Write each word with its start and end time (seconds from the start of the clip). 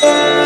Namen 0.00 0.32
des 0.32 0.37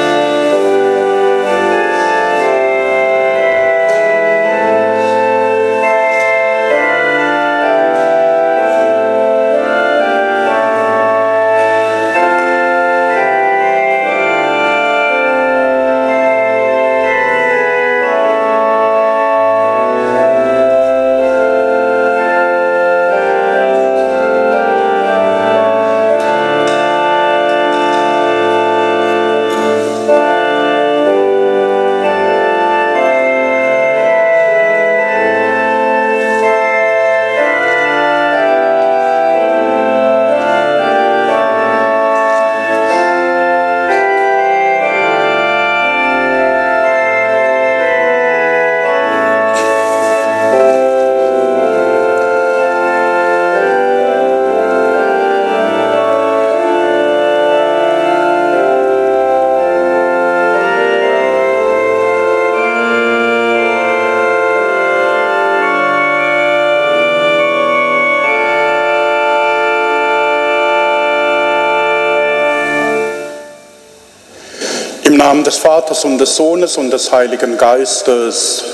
Vaters 75.93 76.05
und 76.07 76.19
des 76.19 76.37
Sohnes 76.37 76.79
und 76.79 76.91
des 76.91 77.13
Heiligen 77.13 77.59
Geistes. 77.59 78.65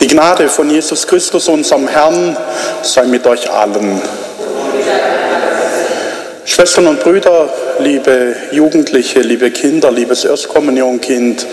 Die 0.00 0.06
Gnade 0.06 0.48
von 0.48 0.70
Jesus 0.70 1.06
Christus, 1.06 1.48
unserem 1.48 1.86
Herrn, 1.86 2.34
sei 2.82 3.04
mit 3.04 3.26
euch 3.26 3.50
allen. 3.50 4.00
Schwestern 6.46 6.86
und 6.86 7.00
Brüder, 7.00 7.48
liebe 7.78 8.34
Jugendliche, 8.52 9.20
liebe 9.20 9.50
Kinder, 9.50 9.90
liebes 9.90 10.24
Erstkommunionkind, 10.24 11.46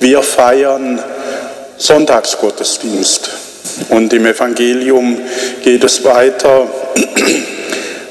wir 0.00 0.22
feiern 0.22 1.02
Sonntagsgottesdienst. 1.78 3.30
Und 3.88 4.12
im 4.12 4.26
Evangelium 4.26 5.18
geht 5.62 5.84
es 5.84 6.04
weiter 6.04 6.66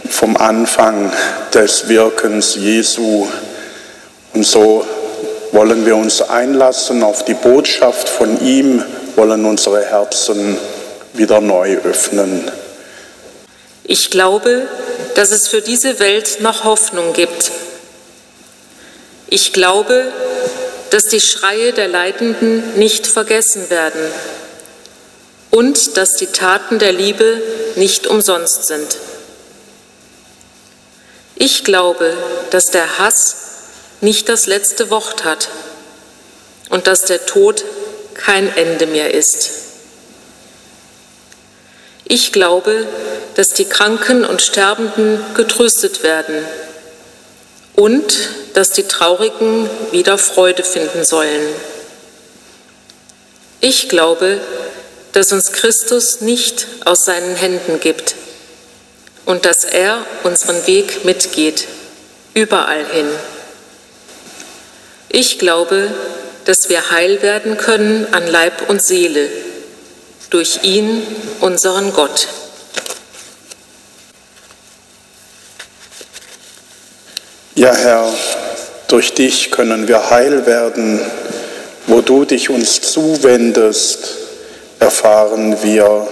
vom 0.09 0.35
Anfang 0.35 1.11
des 1.53 1.87
Wirkens 1.87 2.55
Jesu. 2.55 3.27
Und 4.33 4.45
so 4.45 4.83
wollen 5.55 5.85
wir 5.85 5.95
uns 5.95 6.21
einlassen 6.21 7.01
auf 7.01 7.23
die 7.23 7.33
Botschaft 7.33 8.09
von 8.09 8.45
ihm, 8.45 8.83
wollen 9.15 9.45
unsere 9.45 9.85
Herzen 9.85 10.57
wieder 11.13 11.39
neu 11.39 11.77
öffnen. 11.77 12.51
Ich 13.85 14.11
glaube, 14.11 14.67
dass 15.15 15.31
es 15.31 15.47
für 15.47 15.61
diese 15.61 15.99
Welt 15.99 16.39
noch 16.41 16.65
Hoffnung 16.65 17.13
gibt. 17.13 17.51
Ich 19.27 19.53
glaube, 19.53 20.11
dass 20.89 21.05
die 21.05 21.21
Schreie 21.21 21.71
der 21.71 21.87
Leidenden 21.87 22.77
nicht 22.77 23.07
vergessen 23.07 23.69
werden 23.69 24.01
und 25.51 25.95
dass 25.95 26.17
die 26.17 26.27
Taten 26.27 26.79
der 26.79 26.91
Liebe 26.91 27.41
nicht 27.77 28.07
umsonst 28.07 28.67
sind. 28.67 28.97
Ich 31.37 31.63
glaube, 31.63 32.13
dass 32.49 32.65
der 32.65 32.99
Hass 32.99 33.45
nicht 34.05 34.29
das 34.29 34.45
letzte 34.45 34.89
Wort 34.89 35.25
hat 35.25 35.49
und 36.69 36.87
dass 36.87 37.01
der 37.01 37.25
Tod 37.25 37.65
kein 38.13 38.55
Ende 38.55 38.85
mehr 38.85 39.13
ist. 39.13 39.51
Ich 42.05 42.31
glaube, 42.31 42.87
dass 43.33 43.49
die 43.49 43.65
Kranken 43.65 44.23
und 44.23 44.41
Sterbenden 44.41 45.19
getröstet 45.33 46.03
werden 46.03 46.45
und 47.75 48.29
dass 48.53 48.69
die 48.69 48.83
Traurigen 48.83 49.69
wieder 49.91 50.17
Freude 50.17 50.63
finden 50.63 51.03
sollen. 51.03 51.41
Ich 53.59 53.89
glaube, 53.89 54.39
dass 55.13 55.31
uns 55.31 55.51
Christus 55.51 56.21
nicht 56.21 56.67
aus 56.85 57.05
seinen 57.05 57.35
Händen 57.35 57.79
gibt 57.79 58.15
und 59.25 59.45
dass 59.45 59.63
er 59.63 60.05
unseren 60.23 60.67
Weg 60.67 61.03
mitgeht, 61.05 61.65
überall 62.35 62.85
hin. 62.85 63.07
Ich 65.17 65.39
glaube, 65.39 65.89
dass 66.43 66.67
wir 66.67 66.91
heil 66.91 67.21
werden 67.21 67.55
können 67.55 68.05
an 68.11 68.27
Leib 68.27 68.69
und 68.69 68.85
Seele 68.85 69.29
durch 70.29 70.59
ihn, 70.63 71.03
unseren 71.39 71.93
Gott. 71.93 72.27
Ja, 77.55 77.73
Herr, 77.73 78.13
durch 78.89 79.13
dich 79.13 79.51
können 79.51 79.87
wir 79.87 80.09
heil 80.09 80.45
werden. 80.45 80.99
Wo 81.87 82.01
du 82.01 82.25
dich 82.25 82.49
uns 82.49 82.81
zuwendest, 82.81 84.17
erfahren 84.79 85.63
wir 85.63 86.09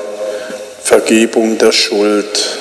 Vergebung 0.82 1.58
der 1.58 1.74
Schuld. 1.74 2.58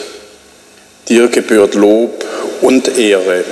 Dir 1.06 1.28
gebührt 1.28 1.74
Lob 1.74 2.24
und 2.62 2.98
Ehre. 2.98 3.44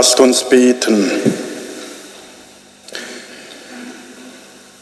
Lasst 0.00 0.18
uns 0.18 0.44
beten. 0.44 1.10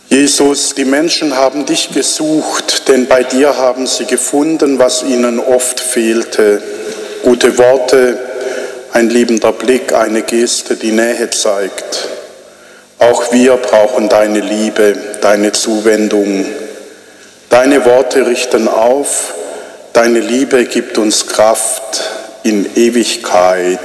Jesus, 0.08 0.76
die 0.76 0.84
Menschen 0.84 1.34
haben 1.34 1.66
dich 1.66 1.90
gesucht, 1.90 2.86
denn 2.86 3.08
bei 3.08 3.24
dir 3.24 3.56
haben 3.56 3.88
sie 3.88 4.04
gefunden, 4.04 4.78
was 4.78 5.02
ihnen 5.02 5.40
oft 5.40 5.80
fehlte. 5.80 6.62
Gute 7.24 7.58
Worte, 7.58 8.16
ein 8.92 9.10
liebender 9.10 9.50
Blick, 9.50 9.92
eine 9.92 10.22
Geste, 10.22 10.76
die 10.76 10.92
Nähe 10.92 11.28
zeigt. 11.30 12.10
Auch 13.00 13.32
wir 13.32 13.56
brauchen 13.56 14.08
deine 14.08 14.38
Liebe, 14.38 14.94
deine 15.20 15.50
Zuwendung. 15.50 16.46
Deine 17.50 17.84
Worte 17.84 18.24
richten 18.24 18.68
auf, 18.68 19.34
deine 19.94 20.20
Liebe 20.20 20.66
gibt 20.66 20.96
uns 20.96 21.26
Kraft 21.26 22.04
in 22.44 22.76
Ewigkeit. 22.76 23.80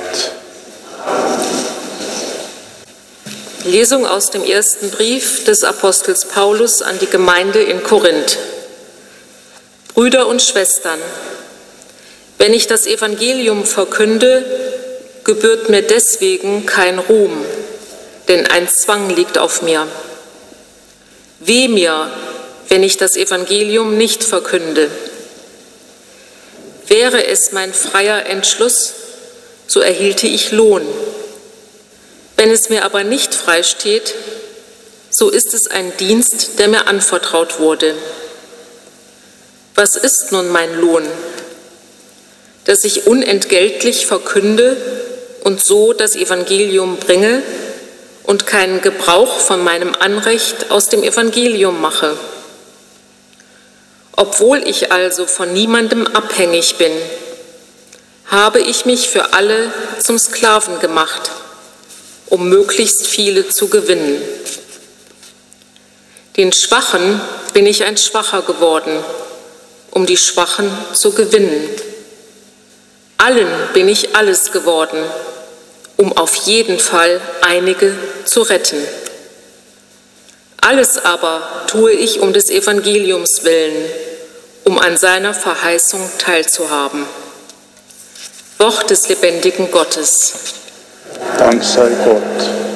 Lesung 3.66 4.06
aus 4.06 4.30
dem 4.30 4.44
ersten 4.44 4.90
Brief 4.90 5.46
des 5.46 5.64
Apostels 5.64 6.26
Paulus 6.26 6.82
an 6.82 7.00
die 7.00 7.08
Gemeinde 7.08 7.62
in 7.62 7.82
Korinth. 7.82 8.38
Brüder 9.94 10.28
und 10.28 10.42
Schwestern, 10.42 11.00
wenn 12.38 12.54
ich 12.54 12.68
das 12.68 12.86
Evangelium 12.88 13.64
verkünde, 13.64 14.44
gebührt 15.24 15.70
mir 15.70 15.82
deswegen 15.82 16.66
kein 16.66 17.00
Ruhm, 17.00 17.46
denn 18.28 18.48
ein 18.48 18.68
Zwang 18.68 19.10
liegt 19.10 19.38
auf 19.38 19.62
mir. 19.62 19.88
Weh 21.40 21.70
mir, 21.70 22.12
wenn 22.68 22.84
ich 22.84 22.98
das 22.98 23.16
Evangelium 23.16 23.98
nicht 23.98 24.26
verkünde. 24.26 24.92
Wäre 26.88 27.28
es 27.28 27.54
mein 27.54 27.74
freier 27.74 28.26
Entschluss, 28.26 28.94
so 29.68 29.80
erhielte 29.80 30.28
ich 30.28 30.52
Lohn. 30.52 30.86
Wenn 32.36 32.52
es 32.52 32.70
mir 32.70 32.84
aber 32.84 33.04
nicht 33.04 33.34
frei 33.36 33.64
steht, 33.64 34.14
so 35.12 35.30
ist 35.30 35.54
es 35.54 35.70
ein 35.70 35.96
Dienst, 35.98 36.60
der 36.60 36.68
mir 36.68 36.88
anvertraut 36.88 37.60
wurde. 37.60 37.96
Was 39.76 39.96
ist 39.96 40.32
nun 40.32 40.50
mein 40.50 40.80
Lohn? 40.80 41.08
Dass 42.66 42.84
ich 42.84 43.08
unentgeltlich 43.08 44.06
verkünde 44.06 44.78
und 45.44 45.64
so 45.64 45.94
das 45.94 46.16
Evangelium 46.16 46.98
bringe 46.98 47.44
und 48.24 48.48
keinen 48.48 48.82
Gebrauch 48.82 49.40
von 49.40 49.64
meinem 49.64 49.94
Anrecht 50.00 50.72
aus 50.72 50.88
dem 50.88 51.04
Evangelium 51.04 51.82
mache. 51.82 52.18
Obwohl 54.16 54.68
ich 54.68 54.92
also 54.92 55.26
von 55.26 55.52
niemandem 55.54 56.08
abhängig 56.08 56.76
bin, 56.78 56.92
habe 58.28 58.60
ich 58.60 58.86
mich 58.86 59.10
für 59.10 59.34
alle 59.34 59.72
zum 60.00 60.18
Sklaven 60.18 60.80
gemacht, 60.80 61.32
um 62.28 62.50
möglichst 62.50 63.08
viele 63.08 63.50
zu 63.50 63.68
gewinnen. 63.68 64.22
Den 66.38 66.52
Schwachen 66.52 67.22
bin 67.54 67.66
ich 67.66 67.84
ein 67.84 67.98
Schwacher 67.98 68.42
geworden, 68.42 69.04
um 69.92 70.06
die 70.06 70.18
Schwachen 70.18 70.70
zu 70.94 71.14
gewinnen. 71.14 71.70
Allen 73.18 73.48
bin 73.74 73.88
ich 73.88 74.16
alles 74.16 74.52
geworden, 74.52 75.04
um 75.98 76.18
auf 76.18 76.36
jeden 76.48 76.80
Fall 76.80 77.22
einige 77.42 77.96
zu 78.26 78.42
retten. 78.42 78.84
Alles 80.60 80.98
aber 80.98 81.66
tue 81.68 81.92
ich 81.92 82.20
um 82.20 82.34
des 82.34 82.50
Evangeliums 82.50 83.44
willen, 83.44 83.90
um 84.64 84.80
an 84.80 84.98
seiner 84.98 85.34
Verheißung 85.34 86.10
teilzuhaben. 86.18 87.06
Wort 88.58 88.90
des 88.90 89.10
lebendigen 89.10 89.70
Gottes. 89.72 90.34
Dank 91.44 91.62
sei 91.62 91.90
Gott. 92.06 92.73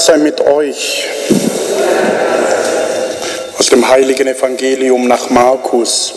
Sei 0.00 0.16
mit 0.16 0.40
euch. 0.40 1.06
Aus 3.58 3.66
dem 3.66 3.86
heiligen 3.86 4.26
Evangelium 4.26 5.06
nach 5.06 5.28
Markus. 5.30 6.14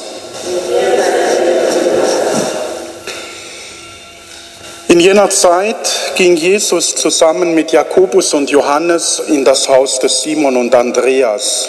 In 4.87 4.99
jener 4.99 5.29
Zeit 5.29 6.13
ging 6.15 6.35
Jesus 6.35 6.95
zusammen 6.95 7.53
mit 7.53 7.71
Jakobus 7.71 8.33
und 8.33 8.49
Johannes 8.49 9.21
in 9.27 9.43
das 9.43 9.67
Haus 9.67 9.99
des 9.99 10.21
Simon 10.21 10.55
und 10.55 10.73
Andreas. 10.75 11.67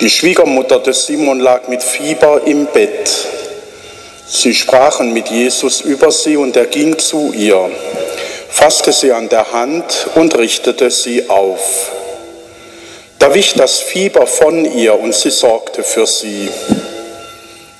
Die 0.00 0.10
Schwiegermutter 0.10 0.80
des 0.80 1.06
Simon 1.06 1.38
lag 1.38 1.68
mit 1.68 1.82
Fieber 1.82 2.40
im 2.46 2.66
Bett. 2.66 3.10
Sie 4.26 4.54
sprachen 4.54 5.12
mit 5.12 5.28
Jesus 5.28 5.82
über 5.82 6.10
sie 6.10 6.36
und 6.36 6.56
er 6.56 6.66
ging 6.66 6.98
zu 6.98 7.32
ihr 7.32 7.70
fasste 8.60 8.92
sie 8.92 9.10
an 9.10 9.30
der 9.30 9.52
Hand 9.52 10.08
und 10.16 10.36
richtete 10.36 10.90
sie 10.90 11.30
auf. 11.30 11.90
Da 13.18 13.32
wich 13.32 13.54
das 13.54 13.78
Fieber 13.78 14.26
von 14.26 14.66
ihr 14.66 15.00
und 15.00 15.14
sie 15.14 15.30
sorgte 15.30 15.82
für 15.82 16.06
sie. 16.06 16.50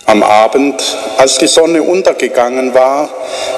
Am 0.06 0.22
Abend, 0.22 0.82
als 1.18 1.36
die 1.36 1.48
Sonne 1.48 1.82
untergegangen 1.82 2.72
war, 2.72 3.10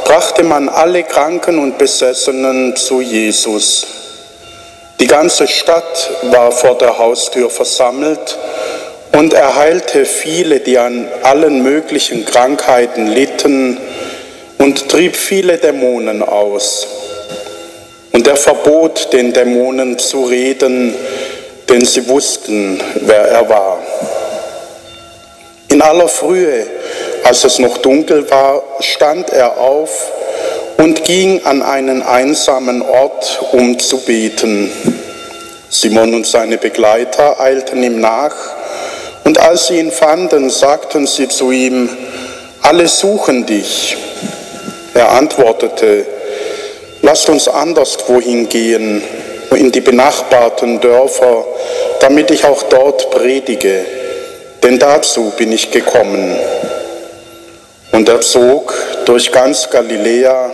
brachte 0.05 0.43
man 0.43 0.69
alle 0.69 1.05
Kranken 1.05 1.61
und 1.61 1.79
Besessenen 1.79 2.75
zu 2.75 3.01
Jesus. 3.01 3.87
Die 4.99 5.07
ganze 5.07 5.47
Stadt 5.47 6.11
war 6.23 6.51
vor 6.51 6.77
der 6.77 6.99
Haustür 6.99 7.51
versammelt 7.51 8.37
und 9.13 9.33
er 9.33 9.55
heilte 9.55 10.07
viele, 10.07 10.59
die 10.59 10.77
an 10.77 11.07
allen 11.23 11.63
möglichen 11.63 12.25
Krankheiten 12.25 13.07
litten 13.07 13.79
und 14.59 14.89
trieb 14.89 15.15
viele 15.15 15.59
Dämonen 15.59 16.21
aus. 16.21 17.02
Und 18.13 18.27
er 18.27 18.37
verbot 18.37 19.13
den 19.13 19.33
Dämonen 19.33 19.99
zu 19.99 20.25
reden, 20.25 20.95
denn 21.69 21.85
sie 21.85 22.07
wussten, 22.09 22.81
wer 23.01 23.25
er 23.25 23.49
war. 23.49 23.79
In 25.69 25.81
aller 25.81 26.09
Frühe, 26.09 26.67
als 27.25 27.45
es 27.45 27.59
noch 27.59 27.79
dunkel 27.79 28.31
war, 28.31 28.63
stand 28.81 29.31
er 29.31 29.59
auf 29.59 30.13
und 30.77 31.05
ging 31.05 31.45
an 31.45 31.63
einen 31.63 32.03
einsamen 32.03 32.83
Ort, 32.83 33.41
um 33.53 33.79
zu 33.79 33.99
beten. 33.99 34.71
Simon 35.71 36.13
und 36.15 36.27
seine 36.27 36.59
Begleiter 36.59 37.41
eilten 37.41 37.83
ihm 37.83 38.01
nach, 38.01 38.35
und 39.25 39.39
als 39.39 39.69
sie 39.69 39.79
ihn 39.79 39.93
fanden, 39.93 40.51
sagten 40.51 41.07
sie 41.07 41.29
zu 41.29 41.51
ihm, 41.53 41.89
alle 42.61 42.89
suchen 42.89 43.47
dich. 43.47 43.97
Er 44.95 45.13
antwortete, 45.13 46.05
Lasst 47.03 47.29
uns 47.29 47.49
anderswohin 47.49 48.49
gehen, 48.49 49.03
in 49.57 49.73
die 49.73 49.81
benachbarten 49.81 50.81
Dörfer, 50.81 51.45
damit 52.01 52.31
ich 52.31 52.45
auch 52.45 52.63
dort 52.65 53.11
predige, 53.11 53.85
denn 54.63 54.79
dazu 54.79 55.33
bin 55.37 55.53
ich 55.53 55.71
gekommen. 55.71 56.37
Und 57.91 58.09
er 58.09 58.21
zog 58.21 58.73
durch 59.05 59.31
ganz 59.33 59.69
Galiläa, 59.69 60.53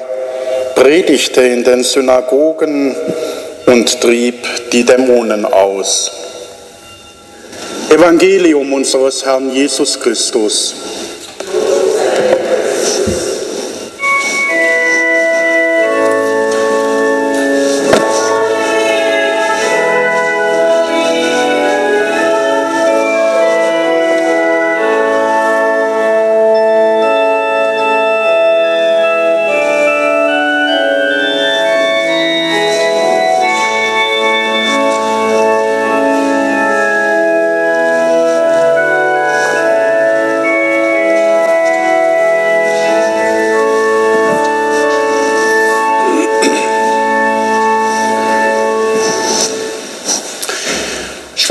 predigte 0.75 1.43
in 1.43 1.65
den 1.65 1.85
Synagogen 1.85 2.97
und 3.67 4.01
trieb 4.01 4.47
die 4.73 4.85
Dämonen 4.85 5.45
aus. 5.45 6.11
Evangelium 7.91 8.73
unseres 8.73 9.25
Herrn 9.25 9.51
Jesus 9.55 10.01
Christus. 10.01 10.75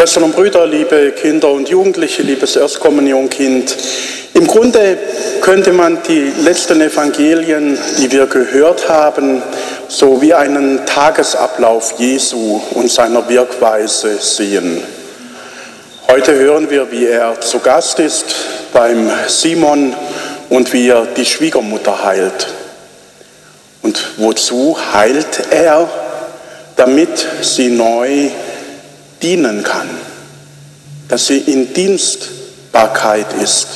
Schwestern 0.08 0.24
und 0.24 0.36
Brüder, 0.38 0.66
liebe 0.66 1.12
Kinder 1.12 1.52
und 1.52 1.68
Jugendliche, 1.68 2.22
liebes 2.22 2.56
Erstkommunionkind, 2.56 3.76
im 4.36 4.48
Grunde 4.48 4.98
könnte 5.42 5.74
man 5.74 5.98
die 6.08 6.32
letzten 6.46 6.80
Evangelien, 6.80 7.78
die 7.98 8.10
wir 8.10 8.26
gehört 8.28 8.88
haben, 8.88 9.44
so 9.90 10.22
wie 10.22 10.34
einen 10.34 10.86
Tagesablauf 10.86 11.96
Jesu 11.98 12.62
und 12.72 12.90
seiner 12.90 13.28
Wirkweise 13.28 14.18
sehen. 14.18 14.82
Heute 16.10 16.36
hören 16.36 16.70
wir, 16.70 16.90
wie 16.90 17.08
er 17.08 17.42
zu 17.42 17.60
Gast 17.60 18.00
ist 18.00 18.34
beim 18.72 19.12
Simon 19.28 19.94
und 20.48 20.72
wie 20.72 20.88
er 20.88 21.06
die 21.18 21.26
Schwiegermutter 21.26 22.06
heilt. 22.06 22.48
Und 23.82 24.02
wozu 24.16 24.78
heilt 24.94 25.52
er? 25.52 25.90
Damit 26.78 27.28
sie 27.42 27.68
neu 27.70 28.30
dienen 29.22 29.64
kann, 29.64 29.90
dass 31.08 31.28
sie 31.28 31.40
in 31.40 31.74
Dienstbarkeit 31.74 33.28
ist. 33.42 33.68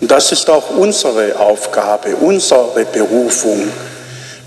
Und 0.00 0.10
das 0.10 0.32
ist 0.32 0.48
auch 0.48 0.70
unsere 0.70 1.38
Aufgabe, 1.38 2.16
unsere 2.16 2.86
Berufung. 2.86 3.68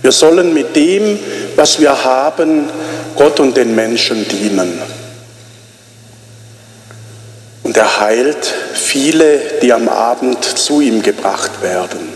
Wir 0.01 0.11
sollen 0.11 0.53
mit 0.53 0.75
dem, 0.75 1.19
was 1.55 1.79
wir 1.79 2.03
haben, 2.03 2.69
Gott 3.15 3.39
und 3.39 3.55
den 3.55 3.75
Menschen 3.75 4.27
dienen. 4.27 4.81
Und 7.61 7.77
er 7.77 8.01
heilt 8.01 8.53
viele, 8.73 9.39
die 9.61 9.71
am 9.71 9.87
Abend 9.87 10.43
zu 10.43 10.81
ihm 10.81 11.01
gebracht 11.01 11.61
werden. 11.61 12.13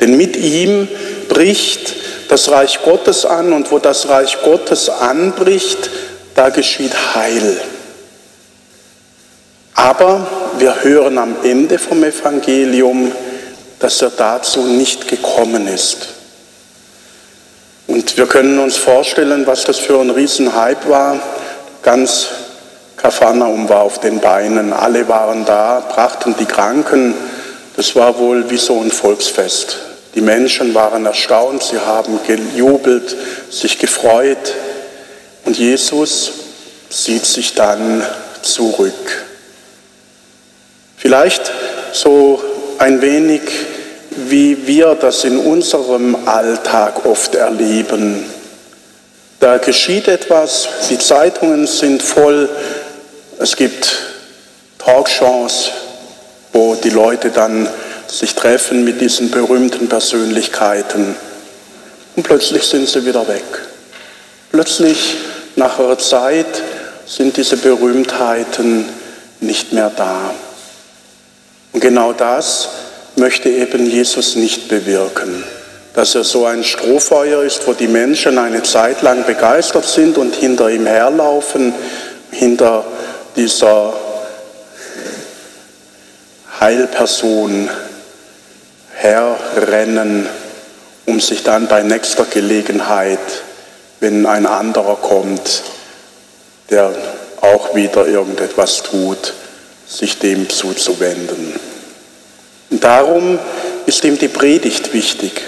Denn 0.00 0.16
mit 0.16 0.36
ihm 0.36 0.88
bricht 1.28 1.94
das 2.28 2.50
Reich 2.50 2.80
Gottes 2.84 3.24
an 3.24 3.52
und 3.52 3.70
wo 3.72 3.78
das 3.78 4.08
Reich 4.08 4.38
Gottes 4.44 4.88
anbricht, 4.88 5.90
da 6.36 6.50
geschieht 6.50 6.92
Heil. 7.14 7.60
Aber 9.74 10.26
wir 10.58 10.84
hören 10.84 11.18
am 11.18 11.36
Ende 11.42 11.78
vom 11.78 12.04
Evangelium, 12.04 13.12
dass 13.78 14.00
er 14.02 14.10
dazu 14.10 14.62
nicht 14.62 15.08
gekommen 15.08 15.66
ist. 15.66 16.08
Und 17.86 18.16
wir 18.16 18.26
können 18.26 18.58
uns 18.58 18.76
vorstellen, 18.76 19.46
was 19.46 19.64
das 19.64 19.78
für 19.78 20.00
ein 20.00 20.10
Riesenhype 20.10 20.88
war. 20.88 21.20
Ganz 21.82 22.28
Kapharnaum 22.96 23.68
war 23.68 23.82
auf 23.82 24.00
den 24.00 24.20
Beinen, 24.20 24.72
alle 24.72 25.06
waren 25.08 25.44
da, 25.44 25.80
brachten 25.80 26.34
die 26.38 26.46
Kranken. 26.46 27.14
Das 27.76 27.94
war 27.94 28.18
wohl 28.18 28.50
wie 28.50 28.56
so 28.56 28.80
ein 28.80 28.90
Volksfest. 28.90 29.78
Die 30.14 30.22
Menschen 30.22 30.74
waren 30.74 31.04
erstaunt, 31.04 31.62
sie 31.62 31.78
haben 31.78 32.18
gejubelt, 32.26 33.14
sich 33.50 33.78
gefreut. 33.78 34.54
Und 35.46 35.56
Jesus 35.56 36.32
zieht 36.90 37.24
sich 37.24 37.54
dann 37.54 38.04
zurück. 38.42 39.24
Vielleicht 40.96 41.52
so 41.92 42.42
ein 42.78 43.00
wenig, 43.00 43.42
wie 44.10 44.66
wir 44.66 44.96
das 44.96 45.24
in 45.24 45.38
unserem 45.38 46.16
Alltag 46.26 47.06
oft 47.06 47.36
erleben. 47.36 48.24
Da 49.38 49.58
geschieht 49.58 50.08
etwas, 50.08 50.68
die 50.90 50.98
Zeitungen 50.98 51.66
sind 51.66 52.02
voll, 52.02 52.48
es 53.38 53.54
gibt 53.54 54.02
Talkshows, 54.78 55.70
wo 56.52 56.74
die 56.74 56.90
Leute 56.90 57.30
dann 57.30 57.68
sich 58.08 58.34
treffen 58.34 58.84
mit 58.84 59.00
diesen 59.00 59.30
berühmten 59.30 59.88
Persönlichkeiten 59.88 61.14
und 62.16 62.22
plötzlich 62.22 62.64
sind 62.64 62.88
sie 62.88 63.04
wieder 63.04 63.28
weg. 63.28 63.44
Plötzlich 64.50 65.16
nach 65.56 65.78
einer 65.78 65.98
Zeit 65.98 66.62
sind 67.06 67.36
diese 67.36 67.56
Berühmtheiten 67.56 68.86
nicht 69.40 69.72
mehr 69.72 69.90
da. 69.94 70.34
Und 71.72 71.80
genau 71.80 72.12
das 72.12 72.68
möchte 73.16 73.48
eben 73.48 73.86
Jesus 73.86 74.36
nicht 74.36 74.68
bewirken, 74.68 75.44
dass 75.94 76.14
er 76.14 76.24
so 76.24 76.44
ein 76.44 76.62
Strohfeuer 76.62 77.42
ist, 77.42 77.66
wo 77.66 77.72
die 77.72 77.88
Menschen 77.88 78.38
eine 78.38 78.62
Zeit 78.62 79.02
lang 79.02 79.24
begeistert 79.24 79.86
sind 79.86 80.18
und 80.18 80.34
hinter 80.34 80.68
ihm 80.68 80.86
herlaufen, 80.86 81.72
hinter 82.30 82.84
dieser 83.36 83.94
Heilperson 86.60 87.70
herrennen, 88.94 90.28
um 91.06 91.20
sich 91.20 91.42
dann 91.42 91.66
bei 91.68 91.82
nächster 91.82 92.24
Gelegenheit 92.24 93.20
wenn 94.00 94.26
ein 94.26 94.46
anderer 94.46 94.96
kommt, 94.96 95.62
der 96.70 96.92
auch 97.40 97.74
wieder 97.74 98.06
irgendetwas 98.06 98.82
tut, 98.82 99.34
sich 99.86 100.18
dem 100.18 100.48
zuzuwenden. 100.48 101.54
Und 102.70 102.82
darum 102.82 103.38
ist 103.86 104.04
ihm 104.04 104.18
die 104.18 104.28
Predigt 104.28 104.92
wichtig. 104.92 105.42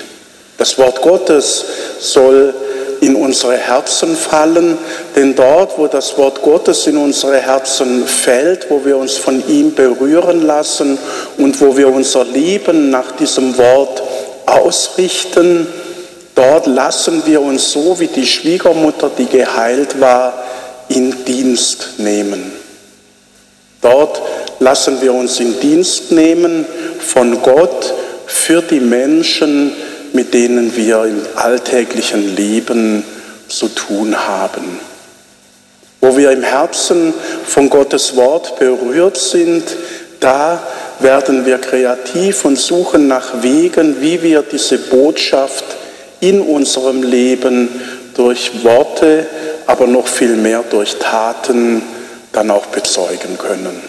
Das 0.57 0.79
Wort 0.79 1.03
Gottes 1.03 1.65
soll 2.01 2.55
in 3.01 3.15
unsere 3.15 3.57
Herzen 3.57 4.17
fallen, 4.17 4.77
denn 5.15 5.35
dort, 5.35 5.79
wo 5.79 5.87
das 5.87 6.19
Wort 6.19 6.43
Gottes 6.43 6.87
in 6.87 6.97
unsere 6.97 7.39
Herzen 7.39 8.07
fällt, 8.07 8.71
wo 8.71 8.85
wir 8.85 8.97
uns 8.97 9.17
von 9.17 9.47
ihm 9.49 9.75
berühren 9.75 10.43
lassen 10.45 10.99
und 11.37 11.61
wo 11.61 11.77
wir 11.77 11.89
unser 11.89 12.25
Leben 12.25 12.91
nach 12.91 13.13
diesem 13.13 13.57
Wort 13.57 14.03
ausrichten, 14.47 15.67
Dort 16.39 16.69
lassen 16.69 17.27
wir 17.27 17.43
uns 17.43 17.73
so 17.73 17.99
wie 17.99 18.07
die 18.07 18.25
Schwiegermutter, 18.25 19.11
die 19.19 19.27
geheilt 19.27 20.01
war, 20.01 20.35
in 20.89 21.25
Dienst 21.25 21.95
nehmen. 21.99 22.53
Dort 23.81 24.23
lassen 24.61 25.01
wir 25.01 25.15
uns 25.15 25.41
in 25.41 25.59
Dienst 25.59 26.13
nehmen 26.13 26.65
von 27.01 27.43
Gott 27.43 27.93
für 28.27 28.63
die 28.63 28.79
Menschen, 28.79 29.73
mit 30.13 30.33
denen 30.33 30.77
wir 30.77 31.07
im 31.07 31.23
alltäglichen 31.35 32.37
Leben 32.37 33.03
zu 33.49 33.67
tun 33.67 34.17
haben. 34.17 34.79
Wo 36.01 36.17
wir 36.17 36.31
im 36.31 36.45
Herzen 36.45 37.15
von 37.49 37.69
Gottes 37.69 38.15
Wort 38.15 38.61
berührt 38.61 39.17
sind, 39.17 39.65
da 40.21 40.63
werden 41.01 41.45
wir 41.45 41.59
kreativ 41.59 42.45
und 42.45 42.57
suchen 42.57 43.09
nach 43.09 43.43
Wegen, 43.43 44.01
wie 44.01 44.23
wir 44.23 44.43
diese 44.43 44.79
Botschaft 44.79 45.78
in 46.21 46.41
unserem 46.41 47.03
Leben 47.03 47.69
durch 48.15 48.65
Worte, 48.65 49.27
aber 49.67 49.87
noch 49.87 50.09
viel 50.09 50.37
mehr 50.37 50.65
durch 50.69 50.97
Taten 50.97 51.83
dann 52.33 52.51
auch 52.51 52.67
bezeugen 52.67 53.39
können. 53.39 53.81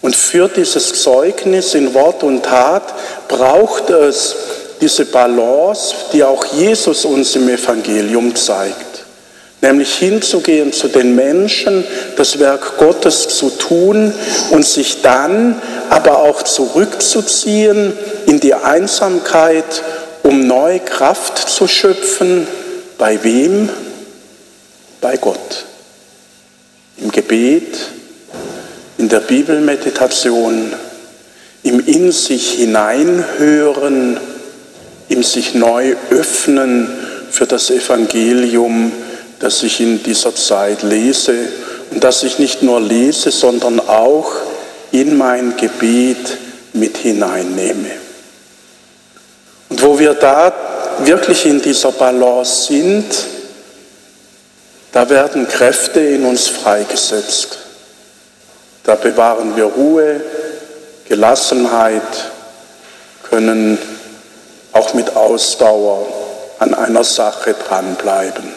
Und 0.00 0.14
für 0.14 0.48
dieses 0.48 1.02
Zeugnis 1.02 1.74
in 1.74 1.92
Wort 1.94 2.22
und 2.22 2.44
Tat 2.44 2.94
braucht 3.26 3.90
es 3.90 4.36
diese 4.80 5.06
Balance, 5.06 5.94
die 6.12 6.22
auch 6.22 6.44
Jesus 6.46 7.04
uns 7.04 7.34
im 7.34 7.48
Evangelium 7.48 8.34
zeigt. 8.36 8.87
Nämlich 9.60 9.94
hinzugehen 9.94 10.72
zu 10.72 10.88
den 10.88 11.16
Menschen, 11.16 11.84
das 12.16 12.38
Werk 12.38 12.78
Gottes 12.78 13.28
zu 13.28 13.50
tun 13.50 14.12
und 14.50 14.64
sich 14.64 15.02
dann 15.02 15.60
aber 15.90 16.18
auch 16.20 16.42
zurückzuziehen 16.42 17.92
in 18.26 18.38
die 18.38 18.54
Einsamkeit, 18.54 19.82
um 20.22 20.46
neue 20.46 20.78
Kraft 20.78 21.38
zu 21.38 21.66
schöpfen. 21.66 22.46
Bei 22.98 23.22
wem? 23.24 23.68
Bei 25.00 25.16
Gott. 25.16 25.64
im 27.00 27.12
Gebet, 27.12 27.78
in 28.98 29.08
der 29.08 29.20
Bibelmeditation, 29.20 30.72
im 31.62 31.86
in 31.86 32.12
sich 32.12 32.52
hineinhören, 32.52 34.18
im 35.08 35.22
sich 35.22 35.54
neu 35.54 35.94
öffnen 36.10 36.88
für 37.30 37.46
das 37.46 37.70
Evangelium, 37.70 38.92
das 39.40 39.62
ich 39.62 39.80
in 39.80 40.02
dieser 40.02 40.34
Zeit 40.34 40.82
lese 40.82 41.34
und 41.90 42.02
das 42.02 42.22
ich 42.22 42.38
nicht 42.38 42.62
nur 42.62 42.80
lese, 42.80 43.30
sondern 43.30 43.80
auch 43.80 44.30
in 44.90 45.16
mein 45.16 45.56
Gebet 45.56 46.38
mit 46.72 46.96
hineinnehme. 46.96 47.90
Und 49.68 49.82
wo 49.82 49.98
wir 49.98 50.14
da 50.14 50.52
wirklich 51.00 51.46
in 51.46 51.60
dieser 51.60 51.92
Balance 51.92 52.66
sind, 52.66 53.06
da 54.92 55.08
werden 55.08 55.46
Kräfte 55.46 56.00
in 56.00 56.24
uns 56.24 56.48
freigesetzt. 56.48 57.58
Da 58.84 58.94
bewahren 58.94 59.54
wir 59.54 59.64
Ruhe, 59.64 60.20
Gelassenheit, 61.06 62.02
können 63.28 63.78
auch 64.72 64.94
mit 64.94 65.14
Ausdauer 65.14 66.06
an 66.58 66.74
einer 66.74 67.04
Sache 67.04 67.54
dranbleiben. 67.54 68.52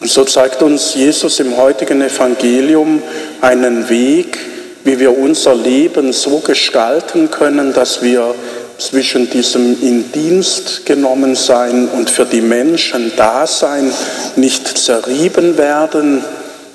Und 0.00 0.01
so 0.12 0.24
zeigt 0.24 0.60
uns 0.62 0.94
Jesus 0.94 1.40
im 1.40 1.56
heutigen 1.56 2.02
Evangelium 2.02 3.02
einen 3.40 3.88
Weg, 3.88 4.38
wie 4.84 5.00
wir 5.00 5.16
unser 5.16 5.54
Leben 5.54 6.12
so 6.12 6.40
gestalten 6.40 7.30
können, 7.30 7.72
dass 7.72 8.02
wir 8.02 8.34
zwischen 8.76 9.30
diesem 9.30 9.80
in 9.80 10.12
Dienst 10.12 10.84
genommen 10.84 11.34
sein 11.34 11.88
und 11.88 12.10
für 12.10 12.26
die 12.26 12.42
Menschen 12.42 13.12
da 13.16 13.46
sein 13.46 13.90
nicht 14.36 14.76
zerrieben 14.76 15.56
werden, 15.56 16.22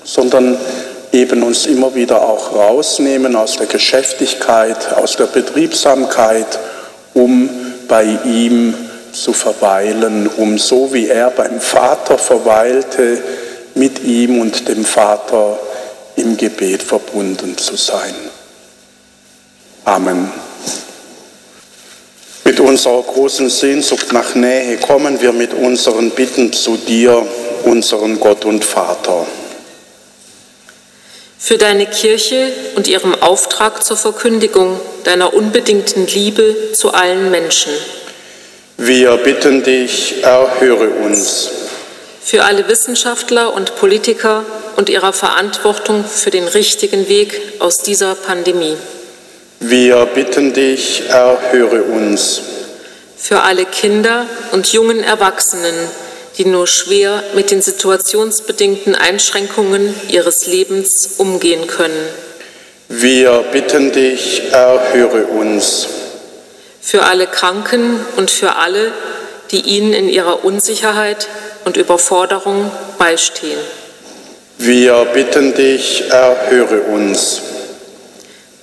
sondern 0.04 0.58
eben 1.12 1.44
uns 1.44 1.68
immer 1.68 1.94
wieder 1.94 2.24
auch 2.24 2.56
rausnehmen 2.56 3.36
aus 3.36 3.58
der 3.58 3.68
Geschäftigkeit, 3.68 4.94
aus 4.94 5.16
der 5.16 5.26
Betriebsamkeit, 5.26 6.58
um 7.14 7.50
bei 7.88 8.18
ihm 8.26 8.74
zu 9.12 9.34
verweilen, 9.34 10.28
um 10.38 10.58
so 10.58 10.94
wie 10.94 11.08
er 11.08 11.30
beim 11.32 11.60
Vater 11.60 12.18
verweilte, 12.18 13.22
mit 13.76 14.04
ihm 14.04 14.42
und 14.42 14.68
dem 14.68 14.86
Vater 14.86 15.60
im 16.16 16.36
Gebet 16.36 16.82
verbunden 16.82 17.58
zu 17.58 17.76
sein. 17.76 18.16
Amen. 19.86 20.32
Mit 22.44 22.60
unserer 22.60 23.04
großen 23.04 23.50
Sehnsucht 23.50 24.12
nach 24.14 24.34
Nähe 24.34 24.78
kommen 24.78 25.22
wir 25.22 25.32
mit 25.32 25.54
unseren 25.54 26.12
Bitten 26.12 26.52
zu 26.52 26.78
dir, 26.78 27.26
unseren 27.66 28.20
Gott 28.20 28.46
und 28.46 28.66
Vater. 28.66 29.28
Für 31.38 31.58
deine 31.58 31.86
Kirche 31.86 32.52
und 32.76 32.88
ihrem 32.88 33.14
Auftrag 33.16 33.84
zur 33.84 33.96
Verkündigung 33.96 34.80
deiner 35.04 35.34
unbedingten 35.34 36.08
Liebe 36.08 36.74
zu 36.74 36.94
allen 36.94 37.30
Menschen. 37.30 37.72
Wir 38.80 39.18
bitten 39.18 39.64
dich, 39.64 40.24
erhöre 40.24 40.90
uns. 40.90 41.50
Für 42.22 42.44
alle 42.44 42.68
Wissenschaftler 42.68 43.52
und 43.56 43.76
Politiker 43.76 44.46
und 44.76 44.90
ihrer 44.90 45.14
Verantwortung 45.14 46.06
für 46.06 46.30
den 46.30 46.48
richtigen 46.48 47.10
Weg 47.10 47.42
aus 47.58 47.78
dieser 47.78 48.14
Pandemie. 48.14 48.78
Wir 49.60 50.06
bitten 50.06 50.54
dich, 50.54 51.10
erhöre 51.10 51.82
uns. 51.82 52.42
Für 53.18 53.42
alle 53.42 53.66
Kinder 53.66 54.28
und 54.52 54.72
jungen 54.72 55.02
Erwachsenen, 55.04 55.74
die 56.38 56.46
nur 56.46 56.68
schwer 56.68 57.24
mit 57.34 57.50
den 57.50 57.64
situationsbedingten 57.64 58.94
Einschränkungen 58.94 59.92
ihres 60.10 60.46
Lebens 60.46 61.16
umgehen 61.18 61.66
können. 61.66 62.06
Wir 62.90 63.44
bitten 63.52 63.92
dich, 63.92 64.44
erhöre 64.52 65.26
uns. 65.26 65.97
Für 66.88 67.04
alle 67.04 67.28
Kranken 67.28 68.00
und 68.16 68.32
für 68.32 68.56
alle, 68.56 68.94
die 69.52 69.60
ihnen 69.60 69.92
in 69.92 70.08
ihrer 70.08 70.46
Unsicherheit 70.46 71.28
und 71.66 71.76
Überforderung 71.76 72.72
beistehen. 72.98 73.60
Wir 74.58 75.04
bitten 75.14 75.54
dich, 75.54 76.06
erhöre 76.10 76.84
uns. 76.84 77.42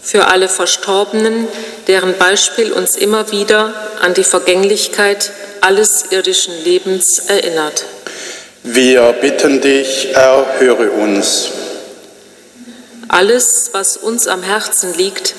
Für 0.00 0.28
alle 0.28 0.48
Verstorbenen, 0.48 1.48
deren 1.86 2.16
Beispiel 2.16 2.72
uns 2.72 2.96
immer 2.96 3.30
wieder 3.30 3.74
an 4.00 4.14
die 4.14 4.24
Vergänglichkeit 4.24 5.30
alles 5.60 6.06
irdischen 6.08 6.54
Lebens 6.64 7.18
erinnert. 7.28 7.84
Wir 8.62 9.12
bitten 9.20 9.60
dich, 9.60 10.14
erhöre 10.14 10.92
uns. 10.92 11.50
Alles, 13.08 13.68
was 13.72 13.98
uns 13.98 14.26
am 14.28 14.42
Herzen 14.42 14.94
liegt, 14.94 15.34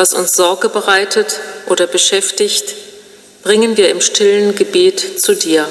was 0.00 0.14
uns 0.14 0.32
Sorge 0.32 0.70
bereitet 0.70 1.40
oder 1.66 1.86
beschäftigt, 1.86 2.74
bringen 3.42 3.76
wir 3.76 3.90
im 3.90 4.00
stillen 4.00 4.54
Gebet 4.54 5.20
zu 5.20 5.34
dir. 5.34 5.68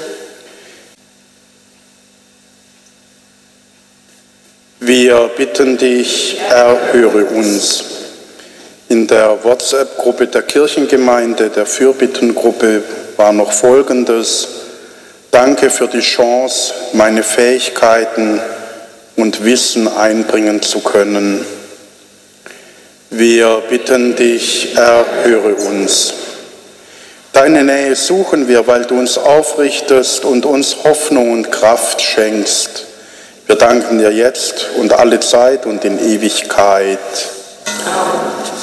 Wir 4.78 5.28
bitten 5.36 5.78
dich, 5.78 6.38
erhöre 6.48 7.24
uns. 7.24 7.82
In 8.88 9.08
der 9.08 9.42
WhatsApp-Gruppe 9.42 10.28
der 10.28 10.42
Kirchengemeinde, 10.42 11.50
der 11.50 11.66
Fürbittengruppe, 11.66 12.84
war 13.16 13.32
noch 13.32 13.50
Folgendes. 13.50 14.46
Danke 15.32 15.70
für 15.70 15.88
die 15.88 15.98
Chance, 15.98 16.72
meine 16.92 17.24
Fähigkeiten 17.24 18.40
und 19.16 19.44
Wissen 19.44 19.88
einbringen 19.88 20.62
zu 20.62 20.78
können. 20.78 21.44
Wir 23.12 23.64
bitten 23.68 24.14
dich, 24.14 24.76
erhöre 24.76 25.56
uns. 25.56 26.14
Deine 27.32 27.64
Nähe 27.64 27.96
suchen 27.96 28.46
wir, 28.46 28.68
weil 28.68 28.84
du 28.84 29.00
uns 29.00 29.18
aufrichtest 29.18 30.24
und 30.24 30.46
uns 30.46 30.84
Hoffnung 30.84 31.32
und 31.32 31.50
Kraft 31.50 32.00
schenkst. 32.00 32.86
Wir 33.46 33.56
danken 33.56 33.98
dir 33.98 34.12
jetzt 34.12 34.68
und 34.76 34.92
alle 34.92 35.18
Zeit 35.18 35.66
und 35.66 35.84
in 35.84 35.98
Ewigkeit. 35.98 37.00
Lasst 37.84 38.59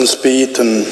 uns 0.00 0.16
beten. 0.16 0.86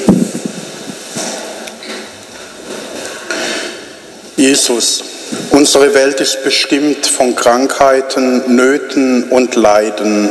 Jesus, 4.35 5.03
unsere 5.49 5.95
Welt 5.95 6.21
ist 6.21 6.43
bestimmt 6.43 7.07
von 7.07 7.35
Krankheiten, 7.35 8.55
Nöten 8.55 9.23
und 9.31 9.55
Leiden. 9.55 10.29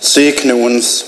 Segne 0.00 0.56
uns, 0.56 1.04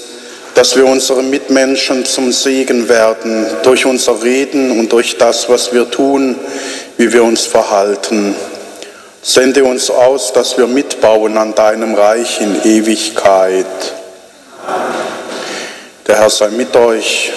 dass 0.55 0.77
wir 0.77 0.87
unseren 0.87 1.31
Mitmenschen 1.31 2.05
zum 2.05 2.31
Segen 2.31 2.89
werden 2.89 3.45
durch 3.65 3.87
unser 3.87 4.23
Reden 4.23 4.79
und 4.79 4.93
durch 4.93 5.19
das, 5.19 5.49
was 5.49 5.73
wir 5.73 5.91
tun, 5.91 6.37
wie 6.97 7.13
wir 7.13 7.25
uns 7.25 7.45
verhalten. 7.45 8.37
Sende 9.21 9.65
uns 9.65 9.91
aus, 9.91 10.33
dass 10.33 10.57
wir 10.59 10.69
mitbauen 10.69 11.39
an 11.39 11.57
deinem 11.57 11.97
Reich 11.97 12.41
in 12.41 12.63
Ewigkeit. 12.63 13.67
Der 16.07 16.21
Herr 16.21 16.29
sei 16.29 16.49
mit 16.49 16.77
euch. 16.77 17.33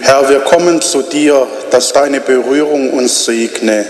Herr, 0.00 0.28
wir 0.28 0.40
kommen 0.40 0.80
zu 0.80 1.02
dir, 1.02 1.44
dass 1.70 1.92
deine 1.92 2.20
Berührung 2.20 2.90
uns 2.90 3.24
segne. 3.24 3.84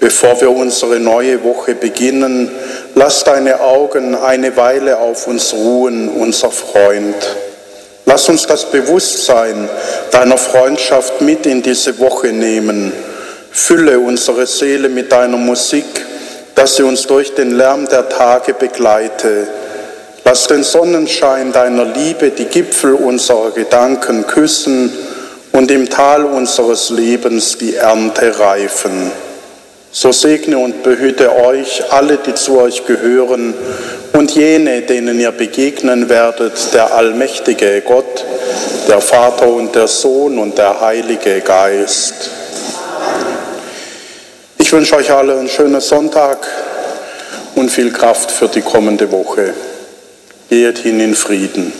Bevor 0.00 0.40
wir 0.40 0.50
unsere 0.50 0.98
neue 0.98 1.44
Woche 1.44 1.76
beginnen, 1.76 2.50
lass 2.96 3.22
deine 3.22 3.60
Augen 3.60 4.16
eine 4.16 4.56
Weile 4.56 4.98
auf 4.98 5.28
uns 5.28 5.54
ruhen, 5.54 6.08
unser 6.08 6.50
Freund. 6.50 7.14
Lass 8.06 8.28
uns 8.28 8.46
das 8.46 8.64
Bewusstsein 8.72 9.68
deiner 10.10 10.38
Freundschaft 10.38 11.20
mit 11.20 11.46
in 11.46 11.62
diese 11.62 11.96
Woche 12.00 12.28
nehmen. 12.28 12.92
Fülle 13.52 14.00
unsere 14.00 14.46
Seele 14.46 14.88
mit 14.88 15.12
deiner 15.12 15.36
Musik, 15.36 15.86
dass 16.56 16.74
sie 16.74 16.82
uns 16.82 17.06
durch 17.06 17.34
den 17.34 17.52
Lärm 17.52 17.88
der 17.88 18.08
Tage 18.08 18.52
begleite. 18.52 19.46
Lass 20.28 20.48
den 20.48 20.64
Sonnenschein 20.64 21.52
deiner 21.52 21.84
Liebe 21.84 22.30
die 22.32 22.46
Gipfel 22.46 22.94
unserer 22.94 23.52
Gedanken 23.52 24.26
küssen 24.26 24.92
und 25.52 25.70
im 25.70 25.88
Tal 25.88 26.24
unseres 26.24 26.90
Lebens 26.90 27.58
die 27.58 27.76
Ernte 27.76 28.36
reifen. 28.36 29.12
So 29.92 30.10
segne 30.10 30.58
und 30.58 30.82
behüte 30.82 31.32
euch 31.32 31.92
alle, 31.92 32.16
die 32.16 32.34
zu 32.34 32.58
euch 32.58 32.84
gehören, 32.86 33.54
und 34.14 34.32
jene, 34.32 34.82
denen 34.82 35.20
ihr 35.20 35.30
begegnen 35.30 36.08
werdet, 36.08 36.74
der 36.74 36.92
allmächtige 36.92 37.80
Gott, 37.82 38.24
der 38.88 39.00
Vater 39.00 39.46
und 39.46 39.76
der 39.76 39.86
Sohn 39.86 40.40
und 40.40 40.58
der 40.58 40.80
Heilige 40.80 41.40
Geist. 41.40 42.30
Ich 44.58 44.72
wünsche 44.72 44.96
euch 44.96 45.12
alle 45.12 45.38
einen 45.38 45.48
schönen 45.48 45.80
Sonntag 45.80 46.48
und 47.54 47.70
viel 47.70 47.92
Kraft 47.92 48.32
für 48.32 48.48
die 48.48 48.62
kommende 48.62 49.12
Woche. 49.12 49.54
Geht 50.48 50.78
hin 50.78 51.00
in 51.00 51.16
Frieden. 51.16 51.72